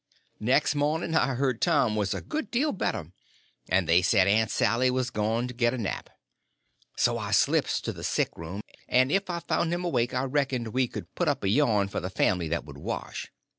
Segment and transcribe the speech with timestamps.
[0.39, 3.11] Next morning I heard Tom was a good deal better,
[3.69, 6.09] and they said Aunt Sally was gone to get a nap.
[6.97, 10.69] So I slips to the sick room, and if I found him awake I reckoned
[10.69, 13.31] we could put up a yarn for the family that would wash.